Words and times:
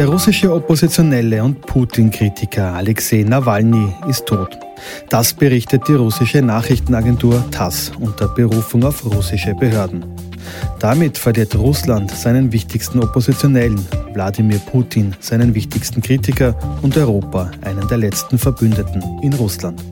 Der 0.00 0.08
russische 0.08 0.50
Oppositionelle 0.50 1.44
und 1.44 1.60
Putin-Kritiker 1.60 2.72
Alexei 2.72 3.22
Nawalny 3.22 3.92
ist 4.08 4.24
tot. 4.24 4.58
Das 5.10 5.34
berichtet 5.34 5.86
die 5.88 5.92
russische 5.92 6.40
Nachrichtenagentur 6.40 7.44
TASS 7.50 7.92
unter 8.00 8.26
Berufung 8.28 8.82
auf 8.82 9.04
russische 9.04 9.54
Behörden. 9.54 10.06
Damit 10.78 11.18
verliert 11.18 11.54
Russland 11.54 12.10
seinen 12.12 12.50
wichtigsten 12.50 13.00
Oppositionellen, 13.00 13.78
Wladimir 14.14 14.60
Putin, 14.60 15.14
seinen 15.20 15.54
wichtigsten 15.54 16.00
Kritiker 16.00 16.58
und 16.80 16.96
Europa 16.96 17.50
einen 17.60 17.86
der 17.86 17.98
letzten 17.98 18.38
Verbündeten 18.38 19.02
in 19.20 19.34
Russland. 19.34 19.84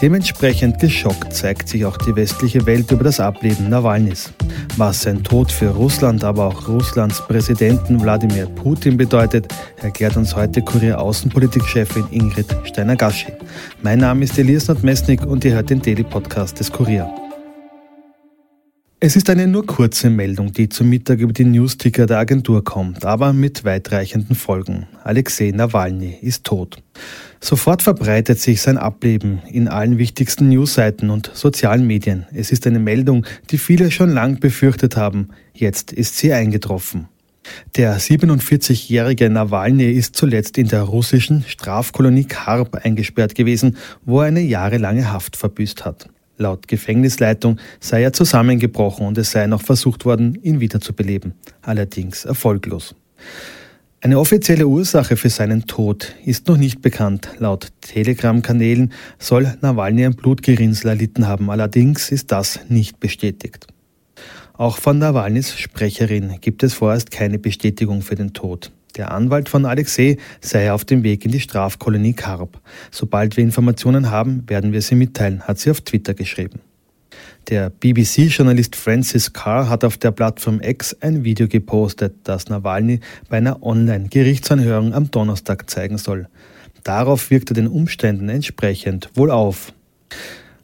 Dementsprechend 0.00 0.78
geschockt 0.78 1.32
zeigt 1.32 1.68
sich 1.68 1.84
auch 1.84 1.96
die 1.96 2.14
westliche 2.14 2.66
Welt 2.66 2.90
über 2.92 3.04
das 3.04 3.20
Ableben 3.20 3.68
Nawalnys. 3.68 4.32
Was 4.76 5.02
sein 5.02 5.24
Tod 5.24 5.50
für 5.50 5.70
Russland, 5.70 6.22
aber 6.24 6.46
auch 6.46 6.68
Russlands 6.68 7.20
Präsidenten 7.26 8.00
Wladimir 8.00 8.46
Putin 8.46 8.96
bedeutet, 8.96 9.48
erklärt 9.82 10.16
uns 10.16 10.36
heute 10.36 10.62
Kurier-Außenpolitik-Chefin 10.62 12.06
Ingrid 12.10 12.46
Steiner-Gaschi. 12.64 13.32
Mein 13.82 13.98
Name 13.98 14.24
ist 14.24 14.38
Elias 14.38 14.68
Nordmesnik 14.68 15.26
und 15.26 15.44
ihr 15.44 15.54
hört 15.54 15.70
den 15.70 15.82
Daily 15.82 16.04
Podcast 16.04 16.60
des 16.60 16.70
Kurier. 16.70 17.10
Es 19.00 19.14
ist 19.14 19.30
eine 19.30 19.46
nur 19.46 19.64
kurze 19.64 20.10
Meldung, 20.10 20.52
die 20.52 20.68
zum 20.68 20.88
Mittag 20.88 21.20
über 21.20 21.32
die 21.32 21.44
Newsticker 21.44 22.06
der 22.06 22.18
Agentur 22.18 22.64
kommt, 22.64 23.04
aber 23.04 23.32
mit 23.32 23.64
weitreichenden 23.64 24.34
Folgen. 24.34 24.88
Alexei 25.04 25.52
Nawalny 25.54 26.18
ist 26.20 26.42
tot. 26.42 26.82
Sofort 27.40 27.82
verbreitet 27.82 28.40
sich 28.40 28.60
sein 28.60 28.78
Ableben 28.78 29.40
in 29.50 29.68
allen 29.68 29.98
wichtigsten 29.98 30.48
Newsseiten 30.48 31.10
und 31.10 31.30
sozialen 31.34 31.86
Medien. 31.86 32.26
Es 32.34 32.50
ist 32.50 32.66
eine 32.66 32.80
Meldung, 32.80 33.24
die 33.50 33.58
viele 33.58 33.90
schon 33.90 34.10
lang 34.10 34.40
befürchtet 34.40 34.96
haben. 34.96 35.28
Jetzt 35.54 35.92
ist 35.92 36.16
sie 36.16 36.32
eingetroffen. 36.32 37.08
Der 37.76 37.98
47-jährige 37.98 39.30
Nawalny 39.30 39.90
ist 39.90 40.16
zuletzt 40.16 40.58
in 40.58 40.68
der 40.68 40.82
russischen 40.82 41.44
Strafkolonie 41.46 42.24
Karb 42.24 42.74
eingesperrt 42.84 43.34
gewesen, 43.34 43.76
wo 44.04 44.20
er 44.20 44.26
eine 44.26 44.40
jahrelange 44.40 45.10
Haft 45.12 45.36
verbüßt 45.36 45.84
hat. 45.84 46.08
Laut 46.36 46.68
Gefängnisleitung 46.68 47.58
sei 47.80 48.02
er 48.02 48.12
zusammengebrochen 48.12 49.06
und 49.06 49.18
es 49.18 49.30
sei 49.30 49.46
noch 49.46 49.62
versucht 49.62 50.04
worden, 50.04 50.38
ihn 50.42 50.60
wiederzubeleben, 50.60 51.34
allerdings 51.62 52.24
erfolglos. 52.24 52.94
Eine 54.00 54.20
offizielle 54.20 54.68
Ursache 54.68 55.16
für 55.16 55.28
seinen 55.28 55.66
Tod 55.66 56.14
ist 56.24 56.46
noch 56.46 56.56
nicht 56.56 56.82
bekannt. 56.82 57.30
Laut 57.38 57.72
Telegram-Kanälen 57.80 58.92
soll 59.18 59.56
Nawalny 59.60 60.06
ein 60.06 60.14
Blutgerinnsel 60.14 60.90
erlitten 60.90 61.26
haben, 61.26 61.50
allerdings 61.50 62.12
ist 62.12 62.30
das 62.30 62.60
nicht 62.68 63.00
bestätigt. 63.00 63.66
Auch 64.52 64.78
von 64.78 65.00
Nawalnys 65.00 65.58
Sprecherin 65.58 66.36
gibt 66.40 66.62
es 66.62 66.74
vorerst 66.74 67.10
keine 67.10 67.40
Bestätigung 67.40 68.02
für 68.02 68.14
den 68.14 68.34
Tod. 68.34 68.70
Der 68.96 69.10
Anwalt 69.10 69.48
von 69.48 69.64
Alexei 69.64 70.16
sei 70.40 70.72
auf 70.72 70.84
dem 70.84 71.02
Weg 71.02 71.24
in 71.24 71.32
die 71.32 71.40
Strafkolonie 71.40 72.14
Karb. 72.14 72.60
Sobald 72.92 73.36
wir 73.36 73.42
Informationen 73.42 74.12
haben, 74.12 74.44
werden 74.46 74.72
wir 74.72 74.80
sie 74.80 74.94
mitteilen, 74.94 75.42
hat 75.42 75.58
sie 75.58 75.72
auf 75.72 75.80
Twitter 75.80 76.14
geschrieben. 76.14 76.60
Der 77.48 77.70
BBC-Journalist 77.70 78.76
Francis 78.76 79.32
Carr 79.32 79.68
hat 79.68 79.84
auf 79.84 79.96
der 79.96 80.10
Plattform 80.10 80.60
X 80.60 80.96
ein 81.00 81.24
Video 81.24 81.48
gepostet, 81.48 82.14
das 82.24 82.48
Nawalny 82.48 83.00
bei 83.28 83.38
einer 83.38 83.62
Online-Gerichtsanhörung 83.62 84.92
am 84.92 85.10
Donnerstag 85.10 85.70
zeigen 85.70 85.98
soll. 85.98 86.28
Darauf 86.84 87.30
wirkt 87.30 87.50
er 87.50 87.54
den 87.54 87.68
Umständen 87.68 88.28
entsprechend 88.28 89.10
wohl 89.14 89.30
auf. 89.30 89.72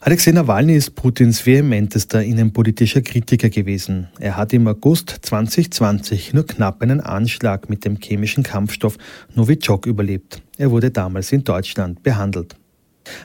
Alexei 0.01 0.33
Nawalny 0.33 0.77
ist 0.77 0.95
Putins 0.97 1.47
vehementester 1.47 2.23
innenpolitischer 2.23 3.01
Kritiker 3.01 3.49
gewesen. 3.49 4.09
Er 4.21 4.37
hat 4.37 4.53
im 4.53 4.69
August 4.69 5.17
2020 5.23 6.35
nur 6.35 6.47
knapp 6.47 6.83
einen 6.83 7.01
Anschlag 7.01 7.71
mit 7.71 7.87
dem 7.87 7.97
chemischen 7.97 8.43
Kampfstoff 8.43 8.99
Novichok 9.35 9.87
überlebt. 9.87 10.43
Er 10.59 10.71
wurde 10.71 10.91
damals 10.91 11.33
in 11.33 11.43
Deutschland 11.43 12.03
behandelt. 12.03 12.55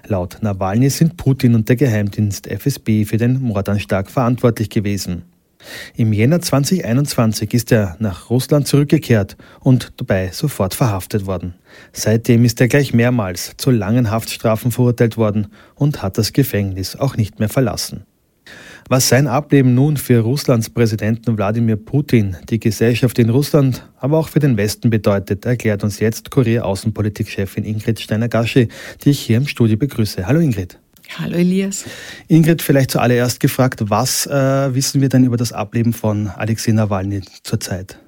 Laut 0.07 0.38
Nawalny 0.41 0.90
sind 0.90 1.17
Putin 1.17 1.56
und 1.56 1.69
der 1.69 1.75
Geheimdienst 1.75 2.47
FSB 2.47 3.06
für 3.06 3.17
den 3.17 3.41
Mordanschlag 3.41 4.09
verantwortlich 4.09 4.69
gewesen. 4.69 5.23
Im 5.95 6.13
Jänner 6.13 6.40
2021 6.40 7.53
ist 7.53 7.72
er 7.72 7.97
nach 8.00 8.29
Russland 8.29 8.67
zurückgekehrt 8.67 9.35
und 9.59 9.91
dabei 9.97 10.29
sofort 10.31 10.73
verhaftet 10.73 11.25
worden. 11.25 11.56
Seitdem 11.91 12.45
ist 12.45 12.62
er 12.62 12.69
gleich 12.69 12.94
mehrmals 12.94 13.53
zu 13.57 13.69
langen 13.69 14.09
Haftstrafen 14.09 14.72
verurteilt 14.72 15.17
worden 15.17 15.47
und 15.75 16.01
hat 16.01 16.17
das 16.17 16.31
Gefängnis 16.31 16.96
auch 16.96 17.17
nicht 17.17 17.40
mehr 17.40 17.50
verlassen. 17.50 18.06
Was 18.91 19.07
sein 19.07 19.27
Ableben 19.27 19.75
nun 19.75 19.97
für 19.97 20.22
Russlands 20.22 20.72
Präsidenten 20.72 21.38
Wladimir 21.38 21.75
Putin, 21.75 22.35
die 22.50 22.59
Gesellschaft 22.59 23.19
in 23.19 23.29
Russland, 23.29 23.88
aber 24.00 24.17
auch 24.17 24.29
für 24.29 24.39
den 24.39 24.57
Westen 24.57 24.89
bedeutet, 24.89 25.45
erklärt 25.45 25.83
uns 25.83 26.00
jetzt 26.00 26.31
Korea-Außenpolitik-Chefin 26.31 27.66
Ingrid 27.66 27.99
Steiner-Gasche, 27.99 28.67
die 29.03 29.11
ich 29.11 29.19
hier 29.19 29.38
im 29.38 29.45
Studio 29.45 29.78
begrüße. 29.78 30.25
Hallo 30.25 30.39
Ingrid. 30.39 30.79
Hallo 31.19 31.35
Elias. 31.35 31.85
Ingrid, 32.29 32.63
vielleicht 32.63 32.89
zuallererst 32.89 33.39
gefragt, 33.39 33.91
was 33.91 34.25
äh, 34.25 34.73
wissen 34.73 35.01
wir 35.01 35.09
denn 35.09 35.23
über 35.23 35.38
das 35.38 35.53
Ableben 35.53 35.94
von 35.94 36.29
Alexei 36.29 36.72
Nawalny 36.72 37.22
zurzeit? 37.44 37.99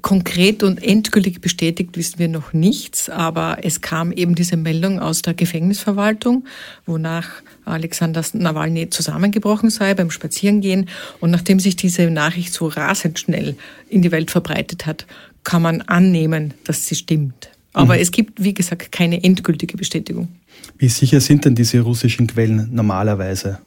Konkret 0.00 0.62
und 0.62 0.80
endgültig 0.80 1.40
bestätigt 1.40 1.96
wissen 1.96 2.20
wir 2.20 2.28
noch 2.28 2.52
nichts, 2.52 3.08
aber 3.10 3.58
es 3.62 3.80
kam 3.80 4.12
eben 4.12 4.36
diese 4.36 4.56
Meldung 4.56 5.00
aus 5.00 5.22
der 5.22 5.34
Gefängnisverwaltung, 5.34 6.44
wonach 6.86 7.42
Alexander 7.64 8.24
Nawalny 8.32 8.90
zusammengebrochen 8.90 9.70
sei 9.70 9.94
beim 9.94 10.10
Spazierengehen. 10.10 10.88
Und 11.20 11.30
nachdem 11.30 11.60
sich 11.60 11.76
diese 11.76 12.10
Nachricht 12.10 12.52
so 12.52 12.68
rasend 12.68 13.18
schnell 13.18 13.56
in 13.88 14.02
die 14.02 14.12
Welt 14.12 14.30
verbreitet 14.30 14.86
hat, 14.86 15.06
kann 15.44 15.62
man 15.62 15.82
annehmen, 15.82 16.54
dass 16.64 16.86
sie 16.86 16.94
stimmt. 16.94 17.50
Aber 17.72 17.94
mhm. 17.94 18.00
es 18.00 18.10
gibt, 18.10 18.42
wie 18.42 18.54
gesagt, 18.54 18.92
keine 18.92 19.22
endgültige 19.22 19.76
Bestätigung. 19.76 20.28
Wie 20.78 20.88
sicher 20.88 21.20
sind 21.20 21.44
denn 21.44 21.54
diese 21.54 21.80
russischen 21.80 22.26
Quellen 22.26 22.68
normalerweise? 22.72 23.58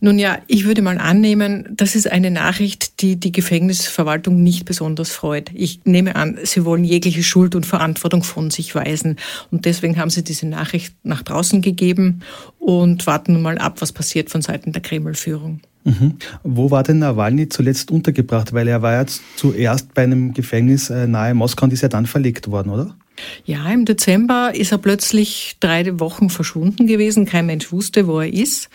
Nun 0.00 0.18
ja, 0.18 0.38
ich 0.46 0.64
würde 0.64 0.82
mal 0.82 0.98
annehmen, 0.98 1.68
das 1.70 1.94
ist 1.94 2.10
eine 2.10 2.30
Nachricht, 2.30 3.00
die 3.00 3.16
die 3.16 3.32
Gefängnisverwaltung 3.32 4.42
nicht 4.42 4.64
besonders 4.64 5.10
freut. 5.10 5.50
Ich 5.54 5.80
nehme 5.84 6.16
an, 6.16 6.38
sie 6.42 6.64
wollen 6.64 6.84
jegliche 6.84 7.22
Schuld 7.22 7.54
und 7.54 7.66
Verantwortung 7.66 8.22
von 8.22 8.50
sich 8.50 8.74
weisen. 8.74 9.16
Und 9.50 9.64
deswegen 9.64 9.96
haben 9.96 10.10
sie 10.10 10.24
diese 10.24 10.46
Nachricht 10.46 10.94
nach 11.02 11.22
draußen 11.22 11.62
gegeben 11.62 12.20
und 12.58 13.06
warten 13.06 13.34
nun 13.34 13.42
mal 13.42 13.58
ab, 13.58 13.80
was 13.80 13.92
passiert 13.92 14.30
von 14.30 14.42
Seiten 14.42 14.72
der 14.72 14.82
Kreml-Führung. 14.82 15.60
Mhm. 15.84 16.14
Wo 16.42 16.70
war 16.70 16.82
denn 16.82 16.98
Nawalny 16.98 17.48
zuletzt 17.48 17.90
untergebracht? 17.90 18.52
Weil 18.54 18.68
er 18.68 18.80
war 18.82 18.98
jetzt 19.00 19.22
zuerst 19.36 19.92
bei 19.92 20.02
einem 20.02 20.32
Gefängnis 20.32 20.88
äh, 20.90 21.06
nahe 21.06 21.34
Moskau 21.34 21.64
und 21.64 21.72
ist 21.72 21.82
ja 21.82 21.88
dann 21.88 22.06
verlegt 22.06 22.50
worden, 22.50 22.70
oder? 22.70 22.96
Ja, 23.44 23.70
im 23.70 23.84
Dezember 23.84 24.52
ist 24.54 24.72
er 24.72 24.78
plötzlich 24.78 25.56
drei 25.60 26.00
Wochen 26.00 26.30
verschwunden 26.30 26.86
gewesen. 26.86 27.26
Kein 27.26 27.46
Mensch 27.46 27.70
wusste, 27.70 28.06
wo 28.06 28.20
er 28.20 28.32
ist. 28.32 28.70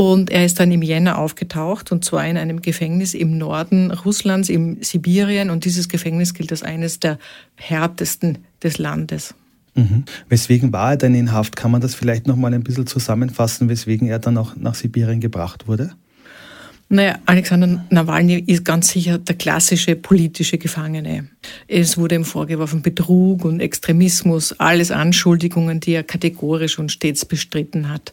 Und 0.00 0.30
er 0.30 0.46
ist 0.46 0.58
dann 0.58 0.72
im 0.72 0.80
Jänner 0.80 1.18
aufgetaucht, 1.18 1.92
und 1.92 2.06
zwar 2.06 2.26
in 2.26 2.38
einem 2.38 2.62
Gefängnis 2.62 3.12
im 3.12 3.36
Norden 3.36 3.90
Russlands, 3.90 4.48
im 4.48 4.82
Sibirien. 4.82 5.50
Und 5.50 5.66
dieses 5.66 5.90
Gefängnis 5.90 6.32
gilt 6.32 6.52
als 6.52 6.62
eines 6.62 7.00
der 7.00 7.18
härtesten 7.56 8.38
des 8.62 8.78
Landes. 8.78 9.34
Mhm. 9.74 10.06
Weswegen 10.30 10.72
war 10.72 10.92
er 10.92 10.96
denn 10.96 11.14
in 11.14 11.32
Haft? 11.32 11.54
Kann 11.54 11.70
man 11.70 11.82
das 11.82 11.94
vielleicht 11.94 12.26
noch 12.26 12.36
mal 12.36 12.54
ein 12.54 12.62
bisschen 12.62 12.86
zusammenfassen, 12.86 13.68
weswegen 13.68 14.08
er 14.08 14.18
dann 14.18 14.38
auch 14.38 14.56
nach 14.56 14.74
Sibirien 14.74 15.20
gebracht 15.20 15.68
wurde? 15.68 15.90
Naja, 16.88 17.18
Alexander 17.26 17.84
Nawalny 17.90 18.42
ist 18.46 18.64
ganz 18.64 18.88
sicher 18.88 19.18
der 19.18 19.36
klassische 19.36 19.96
politische 19.96 20.56
Gefangene. 20.56 21.28
Es 21.68 21.98
wurde 21.98 22.14
ihm 22.14 22.24
vorgeworfen 22.24 22.80
Betrug 22.80 23.44
und 23.44 23.60
Extremismus, 23.60 24.58
alles 24.58 24.90
Anschuldigungen, 24.92 25.78
die 25.78 25.92
er 25.92 26.04
kategorisch 26.04 26.78
und 26.78 26.90
stets 26.90 27.26
bestritten 27.26 27.90
hat. 27.90 28.12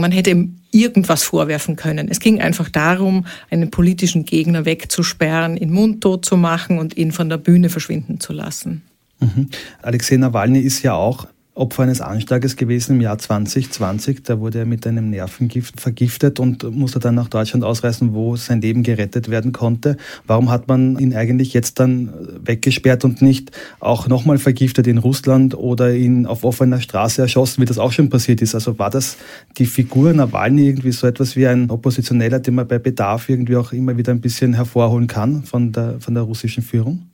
Man 0.00 0.12
hätte 0.12 0.30
ihm 0.30 0.56
irgendwas 0.70 1.22
vorwerfen 1.22 1.76
können. 1.76 2.08
Es 2.08 2.20
ging 2.20 2.40
einfach 2.40 2.68
darum, 2.68 3.26
einen 3.50 3.70
politischen 3.70 4.24
Gegner 4.24 4.64
wegzusperren, 4.64 5.56
ihn 5.56 5.70
mundtot 5.70 6.24
zu 6.24 6.36
machen 6.36 6.78
und 6.78 6.96
ihn 6.96 7.12
von 7.12 7.28
der 7.28 7.38
Bühne 7.38 7.68
verschwinden 7.68 8.20
zu 8.20 8.32
lassen. 8.32 8.82
Mhm. 9.20 9.48
Alexei 9.82 10.16
Nawalny 10.16 10.60
ist 10.60 10.82
ja 10.82 10.94
auch 10.94 11.26
Opfer 11.54 11.82
eines 11.82 12.00
Anschlages 12.00 12.56
gewesen 12.56 12.96
im 12.96 13.02
Jahr 13.02 13.18
2020. 13.18 14.22
Da 14.22 14.40
wurde 14.40 14.60
er 14.60 14.64
mit 14.64 14.86
einem 14.86 15.10
Nervengift 15.10 15.82
vergiftet 15.82 16.40
und 16.40 16.64
musste 16.74 16.98
dann 16.98 17.14
nach 17.14 17.28
Deutschland 17.28 17.62
ausreisen, 17.62 18.14
wo 18.14 18.36
sein 18.36 18.62
Leben 18.62 18.82
gerettet 18.82 19.28
werden 19.28 19.52
konnte. 19.52 19.98
Warum 20.26 20.50
hat 20.50 20.66
man 20.68 20.98
ihn 20.98 21.14
eigentlich 21.14 21.52
jetzt 21.52 21.78
dann 21.78 22.10
weggesperrt 22.42 23.04
und 23.04 23.20
nicht 23.20 23.50
auch 23.80 24.08
nochmal 24.08 24.38
vergiftet 24.38 24.86
in 24.86 24.96
Russland 24.96 25.54
oder 25.54 25.94
ihn 25.94 26.24
auf 26.24 26.42
offener 26.42 26.80
Straße 26.80 27.20
erschossen, 27.20 27.60
wie 27.60 27.66
das 27.66 27.78
auch 27.78 27.92
schon 27.92 28.08
passiert 28.08 28.40
ist? 28.40 28.54
Also 28.54 28.78
war 28.78 28.88
das 28.88 29.18
die 29.58 29.66
Figur 29.66 30.14
Nawalny 30.14 30.66
irgendwie 30.68 30.92
so 30.92 31.06
etwas 31.06 31.36
wie 31.36 31.46
ein 31.46 31.68
Oppositioneller, 31.70 32.40
den 32.40 32.54
man 32.54 32.66
bei 32.66 32.78
Bedarf 32.78 33.28
irgendwie 33.28 33.56
auch 33.56 33.72
immer 33.72 33.98
wieder 33.98 34.12
ein 34.12 34.22
bisschen 34.22 34.54
hervorholen 34.54 35.06
kann 35.06 35.42
von 35.42 35.70
der, 35.70 36.00
von 36.00 36.14
der 36.14 36.22
russischen 36.22 36.62
Führung? 36.62 37.11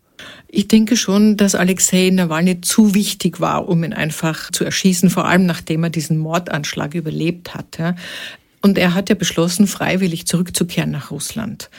Ich 0.49 0.69
denke 0.69 0.97
schon, 0.97 1.37
dass 1.37 1.55
Alexei 1.55 2.11
Nawalny 2.11 2.61
zu 2.61 2.95
wichtig 2.95 3.41
war, 3.41 3.69
um 3.69 3.85
ihn 3.85 3.93
einfach 3.93 4.51
zu 4.51 4.65
erschießen, 4.65 5.11
vor 5.11 5.27
allem 5.27 5.47
nachdem 5.47 5.85
er 5.85 5.91
diesen 5.91 6.19
Mordanschlag 6.19 6.95
überlebt 6.95 7.55
hatte. 7.55 7.95
Und 8.61 8.79
er 8.79 8.95
hat 8.95 9.09
ja 9.09 9.15
beschlossen, 9.15 9.67
freiwillig 9.67 10.27
zurückzukehren 10.27 10.91
nach 10.91 11.11
Russland. 11.11 11.71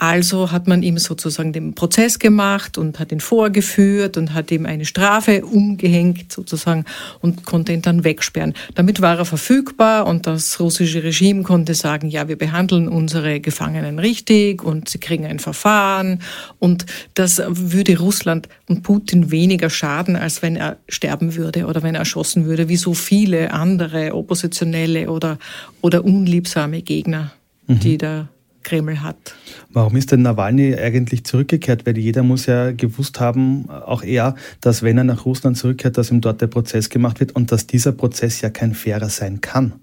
Also 0.00 0.50
hat 0.50 0.66
man 0.66 0.82
ihm 0.82 0.96
sozusagen 0.96 1.52
den 1.52 1.74
Prozess 1.74 2.18
gemacht 2.18 2.78
und 2.78 2.98
hat 2.98 3.12
ihn 3.12 3.20
vorgeführt 3.20 4.16
und 4.16 4.32
hat 4.32 4.50
ihm 4.50 4.64
eine 4.64 4.86
Strafe 4.86 5.44
umgehängt 5.44 6.32
sozusagen 6.32 6.86
und 7.20 7.44
konnte 7.44 7.74
ihn 7.74 7.82
dann 7.82 8.02
wegsperren. 8.02 8.54
Damit 8.74 9.02
war 9.02 9.18
er 9.18 9.26
verfügbar 9.26 10.06
und 10.06 10.26
das 10.26 10.58
russische 10.58 11.02
Regime 11.04 11.42
konnte 11.42 11.74
sagen, 11.74 12.08
ja, 12.08 12.28
wir 12.28 12.38
behandeln 12.38 12.88
unsere 12.88 13.40
Gefangenen 13.40 13.98
richtig 13.98 14.64
und 14.64 14.88
sie 14.88 14.96
kriegen 14.96 15.26
ein 15.26 15.38
Verfahren 15.38 16.22
und 16.58 16.86
das 17.12 17.42
würde 17.46 17.98
Russland 17.98 18.48
und 18.70 18.82
Putin 18.82 19.30
weniger 19.30 19.68
schaden, 19.68 20.16
als 20.16 20.40
wenn 20.40 20.56
er 20.56 20.78
sterben 20.88 21.36
würde 21.36 21.66
oder 21.66 21.82
wenn 21.82 21.94
er 21.94 22.00
erschossen 22.00 22.46
würde, 22.46 22.70
wie 22.70 22.78
so 22.78 22.94
viele 22.94 23.52
andere 23.52 24.14
oppositionelle 24.14 25.10
oder, 25.10 25.38
oder 25.82 26.06
unliebsame 26.06 26.80
Gegner, 26.80 27.32
mhm. 27.66 27.80
die 27.80 27.98
da 27.98 28.30
Kreml 28.62 29.00
hat. 29.00 29.34
Warum 29.72 29.96
ist 29.96 30.12
denn 30.12 30.22
Nawalny 30.22 30.76
eigentlich 30.76 31.24
zurückgekehrt? 31.24 31.86
Weil 31.86 31.98
jeder 31.98 32.22
muss 32.22 32.46
ja 32.46 32.72
gewusst 32.72 33.20
haben, 33.20 33.68
auch 33.70 34.02
er, 34.02 34.34
dass 34.60 34.82
wenn 34.82 34.98
er 34.98 35.04
nach 35.04 35.24
Russland 35.24 35.56
zurückkehrt, 35.56 35.98
dass 35.98 36.10
ihm 36.10 36.20
dort 36.20 36.40
der 36.40 36.46
Prozess 36.46 36.90
gemacht 36.90 37.20
wird 37.20 37.32
und 37.32 37.52
dass 37.52 37.66
dieser 37.66 37.92
Prozess 37.92 38.40
ja 38.40 38.50
kein 38.50 38.74
fairer 38.74 39.08
sein 39.08 39.40
kann. 39.40 39.74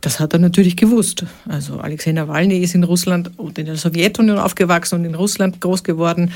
Das 0.00 0.20
hat 0.20 0.32
er 0.32 0.38
natürlich 0.38 0.76
gewusst. 0.76 1.24
Also 1.48 1.78
Alexei 1.80 2.12
Nawalny 2.12 2.58
ist 2.58 2.74
in 2.74 2.84
Russland 2.84 3.38
und 3.38 3.58
in 3.58 3.66
der 3.66 3.76
Sowjetunion 3.76 4.38
aufgewachsen 4.38 4.96
und 4.96 5.04
in 5.04 5.14
Russland 5.14 5.60
groß 5.60 5.82
geworden. 5.82 6.32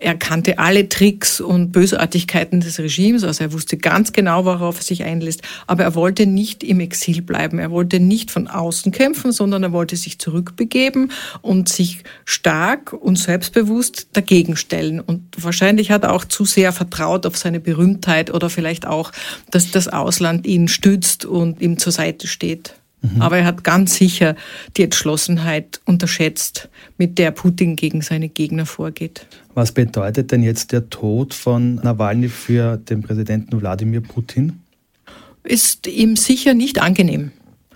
Er 0.00 0.14
kannte 0.14 0.58
alle 0.58 0.88
Tricks 0.88 1.40
und 1.40 1.72
Bösartigkeiten 1.72 2.60
des 2.60 2.78
Regimes, 2.78 3.22
also 3.24 3.44
er 3.44 3.52
wusste 3.52 3.76
ganz 3.76 4.12
genau, 4.12 4.44
worauf 4.44 4.78
er 4.78 4.82
sich 4.82 5.04
einlässt. 5.04 5.42
Aber 5.66 5.84
er 5.84 5.94
wollte 5.94 6.26
nicht 6.26 6.64
im 6.64 6.80
Exil 6.80 7.22
bleiben. 7.22 7.58
Er 7.58 7.70
wollte 7.70 8.00
nicht 8.00 8.30
von 8.30 8.48
außen 8.48 8.92
kämpfen, 8.92 9.32
sondern 9.32 9.62
er 9.62 9.72
wollte 9.72 9.96
sich 9.96 10.18
zurückbegeben 10.18 11.12
und 11.42 11.68
sich 11.68 12.04
stark 12.24 12.92
und 12.92 13.18
selbstbewusst 13.18 14.08
dagegen 14.14 14.56
stellen. 14.56 15.00
Und 15.00 15.22
wahrscheinlich 15.36 15.90
hat 15.90 16.04
er 16.04 16.12
auch 16.12 16.24
zu 16.24 16.44
sehr 16.44 16.72
vertraut 16.72 17.26
auf 17.26 17.36
seine 17.36 17.60
Berühmtheit 17.60 18.32
oder 18.32 18.48
vielleicht 18.48 18.86
auch, 18.86 19.12
dass 19.50 19.70
das 19.70 19.88
Ausland 19.88 20.46
ihn 20.46 20.68
stützt 20.68 21.24
und 21.24 21.60
ihm 21.60 21.78
zur 21.78 21.92
Seite 21.92 22.26
steht. 22.26 22.74
Mhm. 23.02 23.20
Aber 23.20 23.38
er 23.38 23.44
hat 23.44 23.64
ganz 23.64 23.96
sicher 23.96 24.36
die 24.76 24.84
Entschlossenheit 24.84 25.80
unterschätzt, 25.84 26.68
mit 26.98 27.18
der 27.18 27.32
Putin 27.32 27.76
gegen 27.76 28.00
seine 28.00 28.28
Gegner 28.28 28.64
vorgeht. 28.64 29.26
Was 29.54 29.72
bedeutet 29.72 30.32
denn 30.32 30.42
jetzt 30.42 30.72
der 30.72 30.88
Tod 30.88 31.34
von 31.34 31.76
Nawalny 31.76 32.28
für 32.28 32.76
den 32.76 33.02
Präsidenten 33.02 33.60
Wladimir 33.60 34.00
Putin? 34.00 34.60
Ist 35.44 35.88
ihm 35.88 36.16
sicher 36.16 36.54
nicht 36.54 36.80
angenehm. 36.80 37.32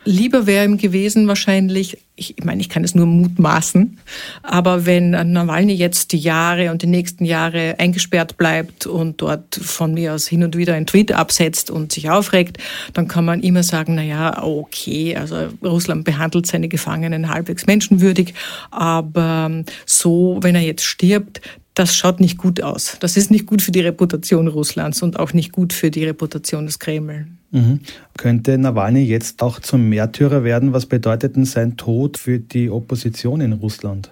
Lieber 0.08 0.46
wäre 0.46 0.64
ihm 0.64 0.78
gewesen 0.78 1.26
wahrscheinlich, 1.26 1.98
ich 2.14 2.36
meine, 2.44 2.60
ich 2.60 2.68
kann 2.68 2.84
es 2.84 2.94
nur 2.94 3.06
mutmaßen, 3.06 3.98
aber 4.44 4.86
wenn 4.86 5.10
Nawalny 5.10 5.74
jetzt 5.74 6.12
die 6.12 6.18
Jahre 6.18 6.70
und 6.70 6.82
die 6.82 6.86
nächsten 6.86 7.24
Jahre 7.24 7.74
eingesperrt 7.78 8.36
bleibt 8.36 8.86
und 8.86 9.20
dort 9.20 9.56
von 9.56 9.94
mir 9.94 10.14
aus 10.14 10.28
hin 10.28 10.44
und 10.44 10.56
wieder 10.56 10.74
ein 10.74 10.86
Tweet 10.86 11.10
absetzt 11.10 11.72
und 11.72 11.90
sich 11.90 12.08
aufregt, 12.08 12.58
dann 12.92 13.08
kann 13.08 13.24
man 13.24 13.40
immer 13.40 13.64
sagen, 13.64 13.96
na 13.96 14.02
ja, 14.02 14.44
okay, 14.44 15.16
also 15.16 15.48
Russland 15.64 16.04
behandelt 16.04 16.46
seine 16.46 16.68
Gefangenen 16.68 17.28
halbwegs 17.28 17.66
menschenwürdig, 17.66 18.32
aber 18.70 19.64
so, 19.86 20.38
wenn 20.40 20.54
er 20.54 20.62
jetzt 20.62 20.84
stirbt, 20.84 21.40
das 21.76 21.94
schaut 21.94 22.20
nicht 22.20 22.38
gut 22.38 22.62
aus. 22.62 22.96
Das 23.00 23.18
ist 23.18 23.30
nicht 23.30 23.44
gut 23.44 23.60
für 23.60 23.70
die 23.70 23.80
Reputation 23.80 24.48
Russlands 24.48 25.02
und 25.02 25.18
auch 25.18 25.34
nicht 25.34 25.52
gut 25.52 25.74
für 25.74 25.90
die 25.90 26.04
Reputation 26.06 26.64
des 26.64 26.78
Kreml. 26.78 27.26
Mhm. 27.50 27.80
Könnte 28.16 28.56
Nawalny 28.56 29.02
jetzt 29.02 29.42
auch 29.42 29.60
zum 29.60 29.90
Märtyrer 29.90 30.42
werden? 30.42 30.72
Was 30.72 30.86
bedeutet 30.86 31.36
denn 31.36 31.44
sein 31.44 31.76
Tod 31.76 32.16
für 32.16 32.38
die 32.38 32.70
Opposition 32.70 33.42
in 33.42 33.52
Russland? 33.52 34.10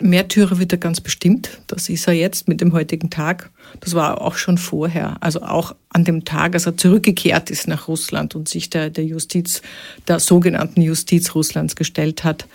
Märtyrer 0.00 0.58
wird 0.58 0.72
er 0.72 0.78
ganz 0.78 1.02
bestimmt. 1.02 1.60
Das 1.66 1.90
ist 1.90 2.08
er 2.08 2.14
jetzt 2.14 2.48
mit 2.48 2.62
dem 2.62 2.72
heutigen 2.72 3.10
Tag. 3.10 3.50
Das 3.80 3.94
war 3.94 4.22
auch 4.22 4.36
schon 4.36 4.56
vorher. 4.56 5.18
Also 5.20 5.42
auch 5.42 5.74
an 5.90 6.04
dem 6.04 6.24
Tag, 6.24 6.54
als 6.54 6.64
er 6.64 6.78
zurückgekehrt 6.78 7.50
ist 7.50 7.68
nach 7.68 7.88
Russland 7.88 8.34
und 8.34 8.48
sich 8.48 8.70
der, 8.70 8.88
der 8.88 9.04
Justiz, 9.04 9.60
der 10.06 10.20
sogenannten 10.20 10.80
Justiz 10.80 11.34
Russlands 11.34 11.76
gestellt 11.76 12.24
hat. 12.24 12.46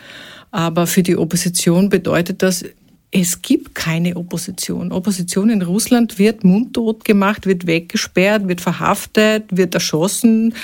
Aber 0.50 0.88
für 0.88 1.04
die 1.04 1.18
Opposition 1.18 1.90
bedeutet 1.90 2.42
das 2.42 2.66
es 3.15 3.44
gibt 3.44 3.75
keine 3.75 4.18
Opposition. 4.18 4.92
Opposition 4.92 5.51
in 5.51 5.62
Russland 5.62 6.18
wird 6.18 6.44
mundtot 6.44 7.06
gemacht, 7.06 7.45
wird 7.45 7.68
weggesperrt, 7.68 8.48
wird 8.48 8.60
verhaftet, 8.60 9.45
wird 9.56 9.75
erschossen. 9.75 10.56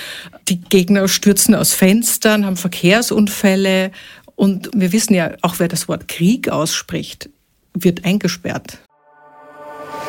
Die 0.48 0.60
Gegner 0.60 1.06
stürzen 1.06 1.54
aus 1.54 1.72
Fenstern, 1.74 2.44
haben 2.44 2.56
Verkehrsunfälle. 2.56 3.92
Und 4.34 4.68
wir 4.74 4.92
wissen 4.92 5.14
ja, 5.14 5.30
auch 5.42 5.60
wer 5.60 5.68
das 5.68 5.86
Wort 5.86 6.08
Krieg 6.08 6.48
ausspricht, 6.48 7.30
wird 7.72 8.04
eingesperrt. 8.04 8.80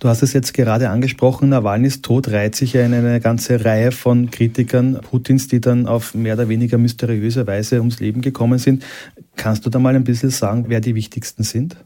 Du 0.00 0.08
hast 0.08 0.22
es 0.22 0.32
jetzt 0.32 0.54
gerade 0.54 0.90
angesprochen, 0.90 1.48
Nawalnys 1.48 2.02
Tod 2.02 2.28
reiht 2.28 2.54
sich 2.54 2.72
ja 2.72 2.84
in 2.84 2.94
eine 2.94 3.20
ganze 3.20 3.64
Reihe 3.64 3.92
von 3.92 4.30
Kritikern 4.30 5.00
Putins, 5.00 5.48
die 5.48 5.60
dann 5.60 5.86
auf 5.86 6.14
mehr 6.14 6.34
oder 6.34 6.48
weniger 6.48 6.78
mysteriöse 6.78 7.46
Weise 7.46 7.78
ums 7.78 8.00
Leben 8.00 8.20
gekommen 8.20 8.58
sind. 8.58 8.84
Kannst 9.36 9.66
du 9.66 9.70
da 9.70 9.78
mal 9.78 9.94
ein 9.94 10.04
bisschen 10.04 10.30
sagen, 10.30 10.66
wer 10.68 10.80
die 10.80 10.94
wichtigsten 10.94 11.42
sind? 11.42 11.76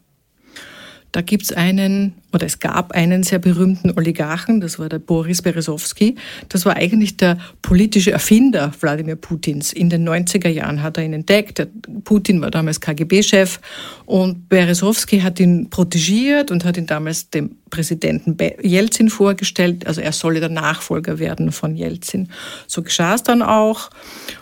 Da 1.13 1.21
gibt's 1.21 1.53
einen, 1.53 2.15
oder 2.33 2.47
es 2.47 2.59
gab 2.59 2.93
einen 2.93 3.23
sehr 3.23 3.39
berühmten 3.39 3.91
Oligarchen, 3.91 4.63
das 4.63 4.79
war 4.79 4.89
der 4.89 4.99
Boris 4.99 5.43
Berezowski. 5.43 6.15
Das 6.49 6.65
war 6.65 6.77
eigentlich 6.77 7.19
der 7.19 7.37
politische 7.61 8.13
Erfinder 8.13 8.73
Wladimir 8.81 9.17
Putins. 9.17 9.75
In 9.75 9.91
den 9.91 10.09
90er 10.09 10.49
Jahren 10.49 10.83
hat 10.83 10.97
er 10.97 11.05
ihn 11.05 11.13
entdeckt. 11.13 11.59
Der 11.59 11.69
Putin 12.05 12.41
war 12.41 12.51
damals 12.51 12.81
KGB-Chef 12.81 13.61
und 14.07 14.49
Berezowski 14.49 15.21
hat 15.21 15.39
ihn 15.39 15.69
protegiert 15.69 16.51
und 16.51 16.65
hat 16.65 16.79
ihn 16.79 16.87
damals 16.87 17.29
dem 17.29 17.57
Präsidenten 17.69 18.39
Jelzin 18.63 19.11
vorgestellt. 19.11 19.87
Also 19.87 20.01
er 20.01 20.13
solle 20.13 20.41
der 20.41 20.49
Nachfolger 20.49 21.19
werden 21.19 21.53
von 21.53 21.77
Jelzin. 21.77 22.29
So 22.67 22.83
geschah 22.83 23.15
es 23.15 23.23
dann 23.23 23.43
auch. 23.43 23.91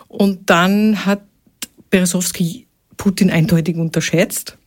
Und 0.07 0.49
dann 0.49 1.05
hat 1.05 1.21
Berezowski 1.89 2.67
Putin 2.95 3.29
eindeutig 3.29 3.75
unterschätzt 3.75 4.57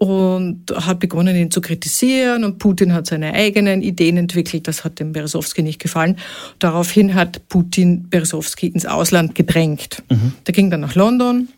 und 0.00 0.64
hat 0.74 0.98
begonnen, 0.98 1.36
ihn 1.36 1.50
zu 1.50 1.60
kritisieren 1.60 2.42
und 2.44 2.58
Putin 2.58 2.94
hat 2.94 3.06
seine 3.06 3.34
eigenen 3.34 3.82
Ideen 3.82 4.16
entwickelt. 4.16 4.66
Das 4.66 4.82
hat 4.82 4.98
dem 4.98 5.12
Berezowski 5.12 5.62
nicht 5.62 5.78
gefallen. 5.78 6.16
Daraufhin 6.58 7.14
hat 7.14 7.46
Putin 7.50 8.08
Berezowski 8.08 8.68
ins 8.68 8.86
Ausland 8.86 9.34
gedrängt. 9.34 10.02
Mhm. 10.08 10.32
Der 10.46 10.54
ging 10.54 10.70
dann 10.70 10.80
nach 10.80 10.94
London 10.94 11.48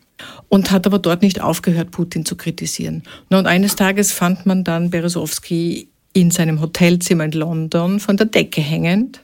und 0.49 0.71
hat 0.71 0.85
aber 0.85 0.99
dort 0.99 1.21
nicht 1.21 1.39
aufgehört, 1.39 1.91
Putin 1.91 2.25
zu 2.25 2.35
kritisieren. 2.35 3.03
Und 3.29 3.47
eines 3.47 3.77
Tages 3.77 4.11
fand 4.11 4.45
man 4.45 4.65
dann 4.65 4.89
Berezowski 4.89 5.87
in 6.11 6.29
seinem 6.29 6.59
Hotelzimmer 6.59 7.23
in 7.23 7.31
London 7.31 8.01
von 8.01 8.17
der 8.17 8.25
Decke 8.25 8.59
hängend 8.59 9.21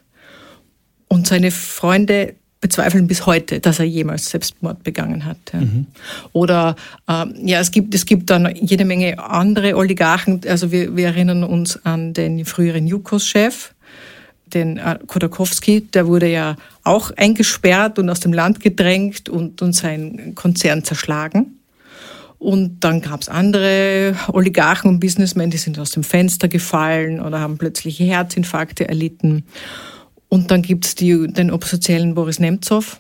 und 1.10 1.28
seine 1.28 1.52
Freunde 1.52 2.36
bezweifeln 2.62 3.08
bis 3.08 3.25
heute, 3.25 3.60
dass 3.60 3.80
er 3.80 3.86
jemals 3.86 4.30
Selbstmord 4.30 4.84
begangen 4.84 5.25
hat. 5.25 5.38
Mhm. 5.54 5.88
Oder 6.34 6.75
äh, 7.08 7.25
ja, 7.44 7.60
es 7.60 7.72
gibt, 7.72 7.96
es 7.96 8.06
gibt 8.06 8.30
dann 8.30 8.54
jede 8.56 8.86
Menge 8.86 9.18
andere 9.20 9.78
Oligarchen. 9.78 10.42
Also 10.48 10.72
wir, 10.72 10.96
wir 10.96 11.08
erinnern 11.08 11.44
uns 11.44 11.84
an 11.86 12.13
den 12.13 12.44
früheren 12.46 12.86
Jukos-Chef, 12.86 13.74
den 14.48 14.78
äh, 14.78 15.00
Kodakowski, 15.08 15.82
der 15.82 16.08
wurde 16.08 16.28
ja 16.28 16.58
auch 16.84 17.12
eingesperrt 17.16 17.98
und 17.98 18.10
aus 18.10 18.20
dem 18.20 18.34
Land 18.34 18.60
gedrängt 18.60 19.30
und, 19.30 19.62
und 19.62 19.74
sein 19.74 20.34
Konzern 20.36 20.84
zerschlagen. 20.84 21.60
Und 22.39 22.86
dann 22.86 23.01
gab 23.01 23.22
es 23.22 23.30
andere 23.30 24.16
Oligarchen 24.32 24.89
und 24.89 25.00
Businessmen, 25.01 25.51
die 25.51 25.58
sind 25.58 25.78
aus 25.78 25.92
dem 25.92 26.04
Fenster 26.04 26.48
gefallen 26.48 27.20
oder 27.22 27.42
haben 27.42 27.58
plötzliche 27.58 28.06
Herzinfarkte 28.06 28.88
erlitten. 28.88 29.44
Und 30.29 30.51
dann 30.51 30.62
gibt 30.62 30.86
es 30.86 30.95
den 30.95 31.51
oppositionellen 31.51 32.13
Boris 32.13 32.39
Nemtsov, 32.39 33.00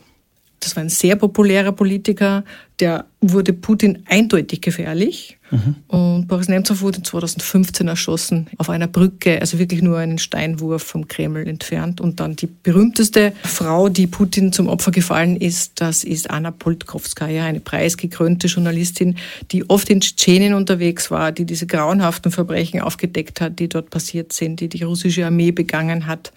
das 0.59 0.75
war 0.75 0.83
ein 0.83 0.89
sehr 0.89 1.15
populärer 1.15 1.71
Politiker, 1.71 2.43
der 2.79 3.05
wurde 3.21 3.53
Putin 3.53 4.03
eindeutig 4.07 4.61
gefährlich. 4.61 5.37
Mhm. 5.51 5.75
Und 5.87 6.27
Boris 6.27 6.47
Nemtsov 6.47 6.81
wurde 6.81 7.01
2015 7.01 7.87
erschossen 7.87 8.47
auf 8.57 8.69
einer 8.69 8.87
Brücke, 8.87 9.39
also 9.39 9.57
wirklich 9.57 9.81
nur 9.81 9.97
einen 9.97 10.17
Steinwurf 10.17 10.83
vom 10.83 11.07
Kreml 11.07 11.47
entfernt. 11.47 12.01
Und 12.01 12.19
dann 12.19 12.35
die 12.35 12.47
berühmteste 12.47 13.33
Frau, 13.43 13.89
die 13.89 14.07
Putin 14.07 14.51
zum 14.53 14.67
Opfer 14.67 14.91
gefallen 14.91 15.37
ist, 15.37 15.81
das 15.81 16.03
ist 16.03 16.29
Anna 16.29 16.51
Poltkovskaya, 16.51 17.45
eine 17.45 17.61
preisgekrönte 17.61 18.47
Journalistin, 18.47 19.17
die 19.51 19.69
oft 19.69 19.89
in 19.89 20.01
Tschetschenien 20.01 20.53
unterwegs 20.53 21.09
war, 21.09 21.31
die 21.31 21.45
diese 21.45 21.67
grauenhaften 21.67 22.31
Verbrechen 22.31 22.81
aufgedeckt 22.81 23.41
hat, 23.41 23.59
die 23.59 23.69
dort 23.69 23.89
passiert 23.89 24.33
sind, 24.33 24.59
die 24.59 24.69
die 24.69 24.83
russische 24.83 25.25
Armee 25.25 25.51
begangen 25.51 26.05
hat. 26.05 26.31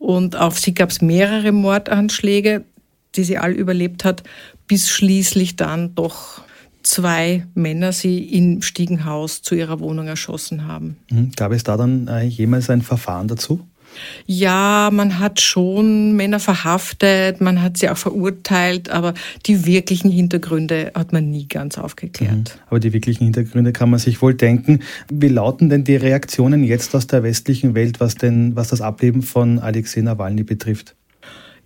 Und 0.00 0.34
auf 0.34 0.58
sie 0.58 0.74
gab 0.74 0.90
es 0.90 1.00
mehrere 1.00 1.52
Mordanschläge 1.52 2.64
die 3.16 3.24
sie 3.24 3.38
all 3.38 3.52
überlebt 3.52 4.04
hat, 4.04 4.22
bis 4.66 4.88
schließlich 4.88 5.56
dann 5.56 5.94
doch 5.94 6.42
zwei 6.82 7.46
Männer 7.54 7.92
sie 7.92 8.18
im 8.18 8.62
Stiegenhaus 8.62 9.42
zu 9.42 9.54
ihrer 9.54 9.80
Wohnung 9.80 10.06
erschossen 10.06 10.66
haben. 10.66 10.96
Mhm. 11.10 11.32
Gab 11.36 11.52
es 11.52 11.62
da 11.62 11.76
dann 11.76 12.08
äh, 12.08 12.22
jemals 12.22 12.70
ein 12.70 12.82
Verfahren 12.82 13.28
dazu? 13.28 13.60
Ja, 14.26 14.90
man 14.92 15.18
hat 15.18 15.40
schon 15.40 16.14
Männer 16.16 16.40
verhaftet, 16.40 17.40
man 17.40 17.62
hat 17.62 17.78
sie 17.78 17.88
auch 17.88 17.96
verurteilt, 17.96 18.90
aber 18.90 19.14
die 19.46 19.66
wirklichen 19.66 20.10
Hintergründe 20.10 20.92
hat 20.94 21.12
man 21.12 21.30
nie 21.30 21.48
ganz 21.48 21.78
aufgeklärt. 21.78 22.32
Mhm. 22.32 22.60
Aber 22.68 22.80
die 22.80 22.92
wirklichen 22.92 23.24
Hintergründe 23.24 23.72
kann 23.72 23.90
man 23.90 23.98
sich 23.98 24.22
wohl 24.22 24.34
denken. 24.34 24.80
Wie 25.10 25.28
lauten 25.28 25.68
denn 25.68 25.84
die 25.84 25.96
Reaktionen 25.96 26.64
jetzt 26.64 26.94
aus 26.94 27.06
der 27.06 27.22
westlichen 27.22 27.74
Welt, 27.74 28.00
was 28.00 28.14
denn, 28.14 28.56
was 28.56 28.68
das 28.68 28.80
Ableben 28.80 29.22
von 29.22 29.58
Alexei 29.58 30.00
Nawalny 30.00 30.44
betrifft? 30.44 30.94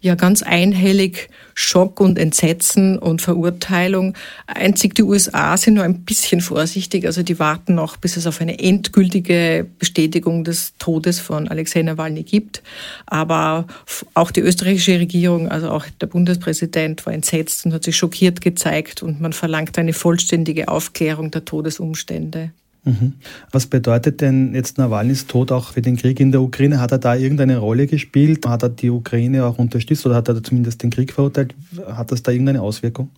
Ja 0.05 0.15
ganz 0.15 0.43
einhellig 0.43 1.31
Schock 1.55 2.01
und 2.01 2.19
Entsetzen 2.19 2.99
und 2.99 3.23
Verurteilung. 3.23 4.15
Einzig 4.47 4.95
die 4.95 5.03
USA 5.03 5.57
sind 5.57 5.75
nur 5.75 5.85
ein 5.85 6.05
bisschen 6.05 6.41
vorsichtig, 6.41 7.07
also 7.07 7.23
die 7.23 7.39
warten 7.39 7.75
noch, 7.75 7.97
bis 7.97 8.17
es 8.17 8.27
auf 8.27 8.41
eine 8.41 8.59
endgültige 8.59 9.67
Bestätigung 9.79 10.45
des 10.45 10.75
Todes 10.79 11.21
von 11.21 11.49
Alexei 11.49 11.83
Nawalny 11.83 12.23
gibt. 12.23 12.63
Aber 13.07 13.67
auch 14.13 14.31
die 14.31 14.41
österreichische 14.41 14.99
Regierung, 14.99 15.49
also 15.49 15.71
auch 15.71 15.87
der 16.01 16.07
Bundespräsident 16.07 17.07
war 17.07 17.15
entsetzt 17.15 17.65
und 17.65 17.73
hat 17.73 17.85
sich 17.85 17.97
schockiert 17.97 18.41
gezeigt 18.41 19.03
und 19.03 19.21
man 19.21 19.33
verlangt 19.33 19.79
eine 19.79 19.95
vollständige 19.95 20.69
Aufklärung 20.69 21.31
der 21.31 21.45
Todesumstände. 21.45 22.51
Mhm. 22.85 23.15
Was 23.51 23.67
bedeutet 23.67 24.21
denn 24.21 24.55
jetzt 24.55 24.77
Nawalnys 24.77 25.27
Tod 25.27 25.51
auch 25.53 25.73
für 25.73 25.83
den 25.83 25.97
Krieg 25.97 26.21
in 26.21 26.33
der 26.33 26.43
Ukraine? 26.43 26.81
Hat 26.81 26.93
er 26.93 26.99
da 26.99 27.15
irgendeine 27.15 27.59
Rolle 27.59 27.87
gespielt? 27.87 28.47
Hat 28.47 28.63
er 28.63 28.69
die 28.69 28.91
Ukraine 28.91 29.47
auch 29.47 29.59
unterstützt 29.59 30.05
oder 30.05 30.17
hat 30.17 30.29
er 30.29 30.43
zumindest 30.43 30.83
den 30.83 30.91
Krieg 30.91 31.13
verurteilt? 31.13 31.55
Hat 31.87 32.13
das 32.13 32.23
da 32.23 32.31
irgendeine 32.31 32.61
Auswirkung? 32.61 33.11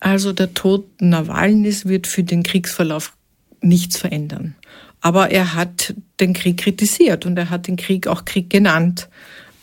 Also 0.00 0.32
der 0.32 0.52
Tod 0.54 0.86
Nawalnys 1.00 1.86
wird 1.86 2.06
für 2.06 2.24
den 2.24 2.42
Kriegsverlauf 2.42 3.14
nichts 3.60 3.96
verändern. 3.96 4.56
Aber 5.00 5.30
er 5.30 5.54
hat 5.54 5.94
den 6.20 6.32
Krieg 6.32 6.58
kritisiert 6.58 7.26
und 7.26 7.38
er 7.38 7.50
hat 7.50 7.68
den 7.68 7.76
Krieg 7.76 8.06
auch 8.06 8.24
Krieg 8.24 8.50
genannt. 8.50 9.08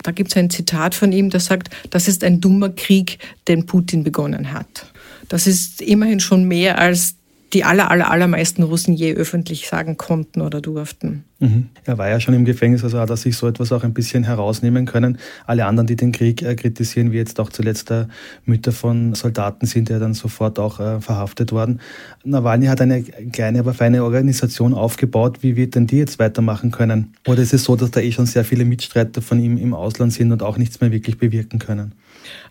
Da 0.03 0.11
gibt 0.11 0.31
es 0.31 0.37
ein 0.37 0.49
Zitat 0.49 0.95
von 0.95 1.11
ihm, 1.11 1.29
das 1.29 1.45
sagt, 1.45 1.69
das 1.89 2.07
ist 2.07 2.23
ein 2.23 2.41
dummer 2.41 2.69
Krieg, 2.69 3.19
den 3.47 3.65
Putin 3.65 4.03
begonnen 4.03 4.53
hat. 4.53 4.87
Das 5.29 5.47
ist 5.47 5.81
immerhin 5.81 6.19
schon 6.19 6.45
mehr 6.45 6.79
als 6.79 7.15
die 7.53 7.63
aller, 7.63 7.91
aller, 7.91 8.09
allermeisten 8.09 8.63
Russen 8.63 8.93
je 8.93 9.13
öffentlich 9.13 9.67
sagen 9.67 9.97
konnten 9.97 10.41
oder 10.41 10.61
durften. 10.61 11.25
Mhm. 11.39 11.69
Er 11.85 11.97
war 11.97 12.07
ja 12.07 12.19
schon 12.19 12.33
im 12.33 12.45
Gefängnis, 12.45 12.83
also 12.83 12.99
hat 12.99 13.09
er 13.09 13.17
sich 13.17 13.35
so 13.35 13.47
etwas 13.47 13.71
auch 13.71 13.83
ein 13.83 13.93
bisschen 13.93 14.23
herausnehmen 14.23 14.85
können. 14.85 15.17
Alle 15.47 15.65
anderen, 15.65 15.87
die 15.87 15.95
den 15.95 16.11
Krieg 16.11 16.43
äh, 16.43 16.55
kritisieren, 16.55 17.11
wie 17.11 17.17
jetzt 17.17 17.39
auch 17.39 17.49
zuletzt 17.49 17.89
der 17.89 18.07
Mütter 18.45 18.71
von 18.71 19.15
Soldaten, 19.15 19.65
sind 19.65 19.89
ja 19.89 19.97
dann 19.97 20.13
sofort 20.13 20.59
auch 20.59 20.79
äh, 20.79 21.01
verhaftet 21.01 21.51
worden. 21.51 21.81
Nawalny 22.23 22.67
hat 22.67 22.79
eine 22.79 23.03
kleine, 23.03 23.59
aber 23.59 23.73
feine 23.73 24.03
Organisation 24.03 24.73
aufgebaut. 24.73 25.39
Wie 25.41 25.55
wird 25.55 25.75
denn 25.75 25.87
die 25.87 25.97
jetzt 25.97 26.19
weitermachen 26.19 26.69
können? 26.69 27.13
Oder 27.27 27.41
ist 27.41 27.53
es 27.53 27.63
so, 27.63 27.75
dass 27.75 27.91
da 27.91 27.99
eh 27.99 28.11
schon 28.11 28.27
sehr 28.27 28.45
viele 28.45 28.63
Mitstreiter 28.63 29.21
von 29.21 29.39
ihm 29.39 29.57
im 29.57 29.73
Ausland 29.73 30.13
sind 30.13 30.31
und 30.31 30.43
auch 30.43 30.57
nichts 30.57 30.79
mehr 30.79 30.91
wirklich 30.91 31.17
bewirken 31.17 31.57
können? 31.57 31.93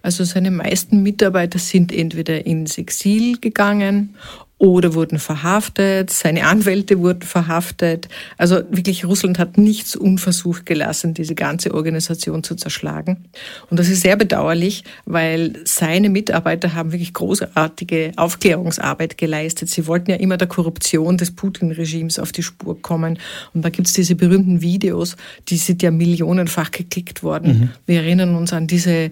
Also 0.03 0.25
seine 0.25 0.51
meisten 0.51 1.03
Mitarbeiter 1.03 1.61
sind 1.61 1.93
entweder 1.93 2.45
ins 2.45 2.77
Exil 2.77 3.39
gegangen 3.39 4.17
oder 4.61 4.93
wurden 4.93 5.19
verhaftet, 5.19 6.11
seine 6.11 6.45
Anwälte 6.45 6.99
wurden 6.99 7.23
verhaftet. 7.23 8.11
Also 8.37 8.57
wirklich, 8.71 9.07
Russland 9.07 9.39
hat 9.39 9.57
nichts 9.57 9.97
unversucht 9.97 10.67
gelassen, 10.67 11.15
diese 11.15 11.35
ganze 11.35 11.73
Organisation 11.73 12.45
zu 12.45 12.55
zerschlagen. 12.55 13.25
Und 13.71 13.81
das 13.81 13.89
ist 13.89 14.03
sehr 14.03 14.17
bedauerlich, 14.17 14.85
weil 15.07 15.55
seine 15.65 16.11
Mitarbeiter 16.11 16.75
haben 16.75 16.93
wirklich 16.93 17.15
großartige 17.15 18.13
Aufklärungsarbeit 18.17 19.17
geleistet. 19.17 19.71
Sie 19.71 19.87
wollten 19.87 20.11
ja 20.11 20.19
immer 20.19 20.37
der 20.37 20.49
Korruption 20.49 21.17
des 21.17 21.31
Putin-Regimes 21.31 22.19
auf 22.19 22.31
die 22.31 22.43
Spur 22.43 22.83
kommen. 22.83 23.19
Und 23.55 23.65
da 23.65 23.71
gibt's 23.71 23.95
diese 23.95 24.15
berühmten 24.15 24.61
Videos, 24.61 25.17
die 25.49 25.57
sind 25.57 25.83
ja 25.83 25.91
millionenfach 25.91 26.71
geklickt 26.71 27.23
worden. 27.23 27.61
Mhm. 27.61 27.71
Wir 27.87 28.03
erinnern 28.03 28.35
uns 28.37 28.53
an 28.53 28.67
diese 28.67 29.11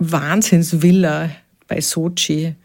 Wahnsinnsvilla 0.00 1.30
bei 1.68 1.80
Sochi, 1.80 2.56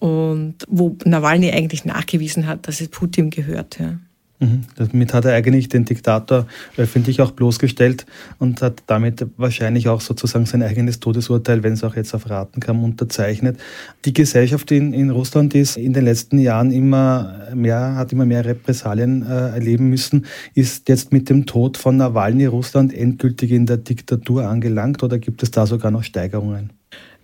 und 0.00 0.56
wo 0.68 0.96
Nawalny 1.04 1.52
eigentlich 1.52 1.84
nachgewiesen 1.84 2.46
hat, 2.46 2.66
dass 2.66 2.80
es 2.80 2.88
Putin 2.88 3.30
gehört. 3.30 3.78
Ja. 3.78 3.98
Mhm. 4.40 4.62
Damit 4.74 5.12
hat 5.12 5.26
er 5.26 5.34
eigentlich 5.34 5.68
den 5.68 5.84
Diktator 5.84 6.46
öffentlich 6.78 7.20
auch 7.20 7.32
bloßgestellt 7.32 8.06
und 8.38 8.62
hat 8.62 8.82
damit 8.86 9.26
wahrscheinlich 9.36 9.88
auch 9.88 10.00
sozusagen 10.00 10.46
sein 10.46 10.62
eigenes 10.62 10.98
Todesurteil, 10.98 11.62
wenn 11.62 11.74
es 11.74 11.84
auch 11.84 11.94
jetzt 11.94 12.14
auf 12.14 12.28
Raten 12.30 12.60
kam, 12.60 12.82
unterzeichnet. 12.82 13.60
Die 14.06 14.14
Gesellschaft 14.14 14.70
in, 14.70 14.94
in 14.94 15.10
Russland 15.10 15.54
ist 15.54 15.76
in 15.76 15.92
den 15.92 16.06
letzten 16.06 16.38
Jahren 16.38 16.72
immer 16.72 17.48
mehr, 17.54 17.96
hat 17.96 18.12
immer 18.12 18.24
mehr 18.24 18.46
Repressalien 18.46 19.22
äh, 19.22 19.50
erleben 19.50 19.90
müssen. 19.90 20.24
Ist 20.54 20.88
jetzt 20.88 21.12
mit 21.12 21.28
dem 21.28 21.44
Tod 21.44 21.76
von 21.76 21.98
Nawalny 21.98 22.46
Russland 22.46 22.94
endgültig 22.94 23.50
in 23.50 23.66
der 23.66 23.76
Diktatur 23.76 24.48
angelangt 24.48 25.02
oder 25.02 25.18
gibt 25.18 25.42
es 25.42 25.50
da 25.50 25.66
sogar 25.66 25.90
noch 25.90 26.02
Steigerungen? 26.02 26.72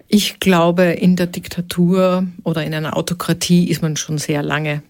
Ich 0.09 0.39
glaube, 0.41 0.85
in 0.85 1.17
der 1.17 1.27
Diktatur 1.27 2.27
oder 2.45 2.65
in 2.65 2.75
einer 2.75 2.97
Autokratie 2.97 3.69
ist 3.69 3.83
man 3.83 3.97
schon 3.97 4.19
sehr 4.19 4.43
lange. 4.43 4.83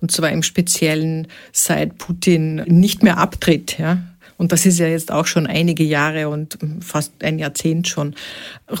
Und 0.00 0.10
zwar 0.10 0.30
im 0.30 0.42
Speziellen 0.42 1.28
seit 1.52 1.98
Putin 1.98 2.56
nicht 2.66 3.02
mehr 3.02 3.18
abtritt, 3.18 3.78
ja. 3.78 3.98
Und 4.36 4.50
das 4.50 4.66
ist 4.66 4.78
ja 4.80 4.88
jetzt 4.88 5.12
auch 5.12 5.26
schon 5.26 5.46
einige 5.46 5.84
Jahre 5.84 6.28
und 6.28 6.58
fast 6.80 7.12
ein 7.22 7.38
Jahrzehnt 7.38 7.86
schon. 7.86 8.14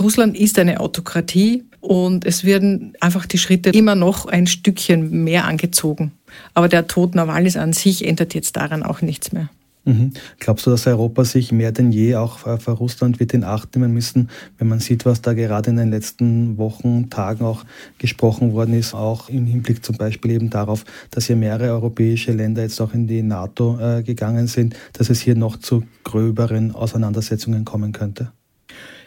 Russland 0.00 0.36
ist 0.36 0.58
eine 0.58 0.80
Autokratie 0.80 1.62
und 1.80 2.24
es 2.24 2.44
werden 2.44 2.94
einfach 3.00 3.24
die 3.26 3.38
Schritte 3.38 3.70
immer 3.70 3.94
noch 3.94 4.26
ein 4.26 4.48
Stückchen 4.48 5.22
mehr 5.22 5.44
angezogen. 5.44 6.12
Aber 6.54 6.68
der 6.68 6.88
Tod 6.88 7.14
Nawalnys 7.14 7.56
an 7.56 7.72
sich 7.72 8.04
ändert 8.04 8.34
jetzt 8.34 8.56
daran 8.56 8.82
auch 8.82 9.00
nichts 9.00 9.30
mehr. 9.30 9.48
Mhm. 9.84 10.12
Glaubst 10.38 10.66
du, 10.66 10.70
dass 10.70 10.86
Europa 10.86 11.24
sich 11.24 11.52
mehr 11.52 11.70
denn 11.70 11.92
je 11.92 12.16
auch 12.16 12.38
für 12.38 12.70
Russland 12.70 13.20
wird 13.20 13.34
in 13.34 13.44
Acht 13.44 13.76
nehmen 13.76 13.92
müssen, 13.92 14.30
wenn 14.58 14.68
man 14.68 14.80
sieht, 14.80 15.04
was 15.04 15.20
da 15.20 15.34
gerade 15.34 15.70
in 15.70 15.76
den 15.76 15.90
letzten 15.90 16.56
Wochen, 16.56 17.10
Tagen 17.10 17.44
auch 17.44 17.64
gesprochen 17.98 18.52
worden 18.52 18.74
ist, 18.74 18.94
auch 18.94 19.28
im 19.28 19.44
Hinblick 19.44 19.84
zum 19.84 19.96
Beispiel 19.96 20.32
eben 20.32 20.50
darauf, 20.50 20.84
dass 21.10 21.26
hier 21.26 21.36
mehrere 21.36 21.70
europäische 21.72 22.32
Länder 22.32 22.62
jetzt 22.62 22.80
auch 22.80 22.94
in 22.94 23.06
die 23.06 23.22
NATO 23.22 23.78
äh, 23.78 24.02
gegangen 24.02 24.46
sind, 24.46 24.74
dass 24.94 25.10
es 25.10 25.20
hier 25.20 25.34
noch 25.34 25.58
zu 25.58 25.84
gröberen 26.02 26.74
Auseinandersetzungen 26.74 27.64
kommen 27.64 27.92
könnte? 27.92 28.32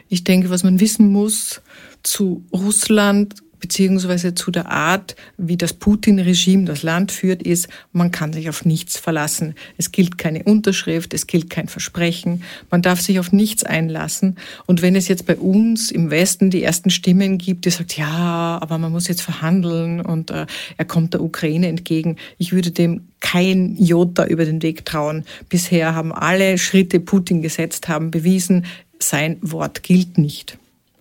Ich 0.09 0.23
denke, 0.23 0.49
was 0.49 0.63
man 0.63 0.79
wissen 0.79 1.11
muss 1.11 1.61
zu 2.03 2.45
Russland 2.53 3.35
beziehungsweise 3.59 4.35
zu 4.35 4.51
der 4.51 4.69
Art, 4.69 5.15
wie 5.37 5.57
das 5.57 5.73
Putin-Regime 5.73 6.65
das 6.65 6.83
Land 6.83 7.11
führt, 7.11 7.43
ist, 7.43 7.67
man 7.91 8.11
kann 8.11 8.33
sich 8.33 8.49
auf 8.49 8.65
nichts 8.65 8.97
verlassen. 8.97 9.55
Es 9.77 9.91
gilt 9.91 10.17
keine 10.17 10.43
Unterschrift, 10.43 11.13
es 11.13 11.27
gilt 11.27 11.49
kein 11.49 11.67
Versprechen, 11.67 12.43
man 12.69 12.81
darf 12.81 13.01
sich 13.01 13.19
auf 13.19 13.31
nichts 13.31 13.63
einlassen. 13.63 14.37
Und 14.65 14.81
wenn 14.81 14.95
es 14.95 15.07
jetzt 15.07 15.25
bei 15.25 15.35
uns 15.35 15.91
im 15.91 16.09
Westen 16.09 16.49
die 16.49 16.63
ersten 16.63 16.89
Stimmen 16.89 17.37
gibt, 17.37 17.65
die 17.65 17.69
sagt, 17.69 17.97
ja, 17.97 18.57
aber 18.61 18.77
man 18.77 18.91
muss 18.91 19.07
jetzt 19.07 19.21
verhandeln 19.21 20.01
und 20.01 20.31
äh, 20.31 20.45
er 20.77 20.85
kommt 20.85 21.13
der 21.13 21.21
Ukraine 21.21 21.67
entgegen, 21.67 22.17
ich 22.37 22.53
würde 22.53 22.71
dem 22.71 23.07
kein 23.19 23.75
Jota 23.77 24.25
über 24.25 24.45
den 24.45 24.61
Weg 24.61 24.85
trauen. 24.85 25.25
Bisher 25.49 25.95
haben 25.95 26.13
alle 26.13 26.57
Schritte 26.57 26.99
Putin 26.99 27.41
gesetzt 27.41 27.87
haben 27.87 28.11
bewiesen, 28.11 28.65
sein 28.99 29.37
Wort 29.41 29.83
gilt 29.83 30.17
nicht. 30.17 30.57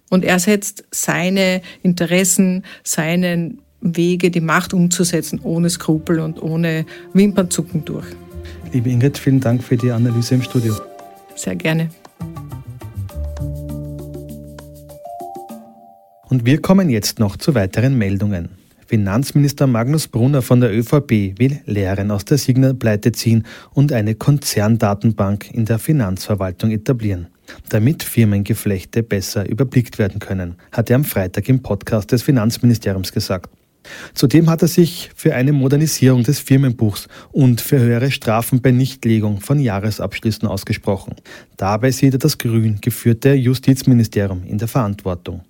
Und 0.08 0.24
er 0.24 0.38
setzt 0.38 0.84
seine 0.90 1.62
Interessen, 1.82 2.64
seinen 2.84 3.60
Wege, 3.80 4.30
die 4.30 4.40
Macht 4.40 4.74
umzusetzen, 4.74 5.40
ohne 5.42 5.70
Skrupel 5.70 6.20
und 6.20 6.42
ohne 6.42 6.86
Wimpernzucken 7.12 7.84
durch. 7.84 8.06
Liebe 8.72 8.90
Ingrid, 8.90 9.18
vielen 9.18 9.40
Dank 9.40 9.62
für 9.62 9.76
die 9.76 9.90
Analyse 9.90 10.34
im 10.36 10.42
Studio. 10.42 10.74
Sehr 11.34 11.56
gerne. 11.56 11.90
Und 16.28 16.44
wir 16.44 16.60
kommen 16.60 16.90
jetzt 16.90 17.18
noch 17.18 17.36
zu 17.36 17.54
weiteren 17.54 17.96
Meldungen. 17.96 18.50
Finanzminister 18.86 19.66
Magnus 19.66 20.06
Brunner 20.06 20.42
von 20.42 20.60
der 20.60 20.72
ÖVP 20.72 21.38
will 21.38 21.60
Lehren 21.66 22.10
aus 22.10 22.24
der 22.24 22.38
Signal-Pleite 22.38 23.12
ziehen 23.12 23.44
und 23.72 23.92
eine 23.92 24.14
Konzerndatenbank 24.14 25.50
in 25.52 25.64
der 25.64 25.78
Finanzverwaltung 25.78 26.70
etablieren 26.70 27.28
damit 27.68 28.02
Firmengeflechte 28.02 29.02
besser 29.02 29.48
überblickt 29.48 29.98
werden 29.98 30.20
können, 30.20 30.56
hat 30.72 30.90
er 30.90 30.96
am 30.96 31.04
Freitag 31.04 31.48
im 31.48 31.62
Podcast 31.62 32.12
des 32.12 32.22
Finanzministeriums 32.22 33.12
gesagt. 33.12 33.50
Zudem 34.14 34.50
hat 34.50 34.62
er 34.62 34.68
sich 34.68 35.10
für 35.14 35.34
eine 35.34 35.52
Modernisierung 35.52 36.22
des 36.22 36.40
Firmenbuchs 36.40 37.08
und 37.32 37.60
für 37.60 37.78
höhere 37.78 38.10
Strafen 38.10 38.60
bei 38.60 38.70
Nichtlegung 38.70 39.40
von 39.40 39.58
Jahresabschlüssen 39.60 40.48
ausgesprochen. 40.48 41.14
Dabei 41.56 41.90
sieht 41.90 42.14
er 42.14 42.18
das 42.18 42.38
grün 42.38 42.78
geführte 42.80 43.32
Justizministerium 43.34 44.42
in 44.44 44.58
der 44.58 44.68
Verantwortung. 44.68 45.42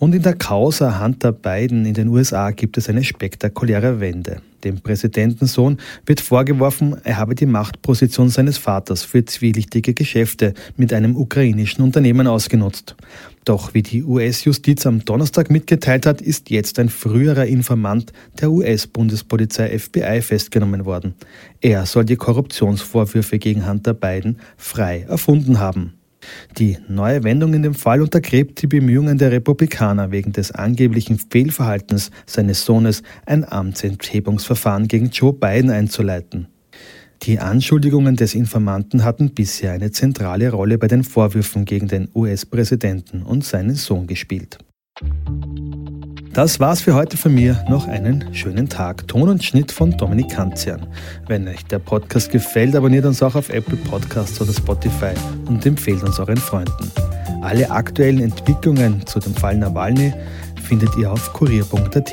Und 0.00 0.14
in 0.14 0.22
der 0.22 0.34
Causa 0.34 0.98
Hunter 0.98 1.30
Biden 1.30 1.84
in 1.84 1.92
den 1.92 2.08
USA 2.08 2.52
gibt 2.52 2.78
es 2.78 2.88
eine 2.88 3.04
spektakuläre 3.04 4.00
Wende. 4.00 4.40
Dem 4.64 4.80
Präsidentensohn 4.80 5.76
wird 6.06 6.22
vorgeworfen, 6.22 6.96
er 7.04 7.18
habe 7.18 7.34
die 7.34 7.44
Machtposition 7.44 8.30
seines 8.30 8.56
Vaters 8.56 9.02
für 9.02 9.26
zwielichtige 9.26 9.92
Geschäfte 9.92 10.54
mit 10.78 10.94
einem 10.94 11.16
ukrainischen 11.16 11.84
Unternehmen 11.84 12.26
ausgenutzt. 12.26 12.96
Doch 13.44 13.74
wie 13.74 13.82
die 13.82 14.02
US-Justiz 14.02 14.86
am 14.86 15.04
Donnerstag 15.04 15.50
mitgeteilt 15.50 16.06
hat, 16.06 16.22
ist 16.22 16.48
jetzt 16.48 16.78
ein 16.78 16.88
früherer 16.88 17.44
Informant 17.44 18.14
der 18.40 18.50
US-Bundespolizei 18.50 19.78
FBI 19.78 20.22
festgenommen 20.22 20.86
worden. 20.86 21.12
Er 21.60 21.84
soll 21.84 22.06
die 22.06 22.16
Korruptionsvorwürfe 22.16 23.38
gegen 23.38 23.68
Hunter 23.68 23.92
Biden 23.92 24.38
frei 24.56 25.04
erfunden 25.06 25.58
haben. 25.58 25.99
Die 26.58 26.78
neue 26.88 27.24
Wendung 27.24 27.54
in 27.54 27.62
dem 27.62 27.74
Fall 27.74 28.02
untergräbt 28.02 28.62
die 28.62 28.66
Bemühungen 28.66 29.18
der 29.18 29.32
Republikaner 29.32 30.10
wegen 30.10 30.32
des 30.32 30.52
angeblichen 30.52 31.18
Fehlverhaltens 31.18 32.10
seines 32.26 32.64
Sohnes 32.64 33.02
ein 33.26 33.50
Amtsenthebungsverfahren 33.50 34.88
gegen 34.88 35.10
Joe 35.10 35.32
Biden 35.32 35.70
einzuleiten. 35.70 36.48
Die 37.22 37.38
Anschuldigungen 37.38 38.16
des 38.16 38.34
Informanten 38.34 39.04
hatten 39.04 39.34
bisher 39.34 39.72
eine 39.72 39.90
zentrale 39.90 40.50
Rolle 40.50 40.78
bei 40.78 40.88
den 40.88 41.04
Vorwürfen 41.04 41.66
gegen 41.66 41.86
den 41.86 42.08
US-Präsidenten 42.14 43.22
und 43.22 43.44
seinen 43.44 43.74
Sohn 43.74 44.06
gespielt. 44.06 44.58
Das 46.32 46.60
war's 46.60 46.80
für 46.80 46.94
heute 46.94 47.16
von 47.16 47.34
mir. 47.34 47.64
Noch 47.68 47.88
einen 47.88 48.32
schönen 48.32 48.68
Tag. 48.68 49.08
Ton 49.08 49.28
und 49.28 49.42
Schnitt 49.42 49.72
von 49.72 49.96
Dominik 49.96 50.30
Kanzian. 50.30 50.86
Wenn 51.26 51.48
euch 51.48 51.64
der 51.64 51.80
Podcast 51.80 52.30
gefällt, 52.30 52.76
abonniert 52.76 53.04
uns 53.04 53.20
auch 53.20 53.34
auf 53.34 53.48
Apple 53.50 53.76
Podcasts 53.76 54.40
oder 54.40 54.52
Spotify 54.52 55.12
und 55.46 55.66
empfehlt 55.66 56.04
uns 56.04 56.20
euren 56.20 56.36
Freunden. 56.36 56.92
Alle 57.42 57.68
aktuellen 57.68 58.22
Entwicklungen 58.22 59.04
zu 59.06 59.18
dem 59.18 59.34
Fall 59.34 59.56
Nawalny 59.56 60.12
findet 60.62 60.96
ihr 60.96 61.10
auf 61.10 61.32
kurier.at. 61.32 62.12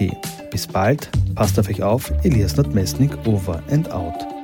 Bis 0.49 0.65
bald, 0.65 1.09
passt 1.35 1.59
auf 1.59 1.69
euch 1.69 1.83
auf, 1.83 2.11
Elias 2.23 2.57
Nordmesnik 2.57 3.11
over 3.27 3.61
and 3.69 3.91
out. 3.91 4.36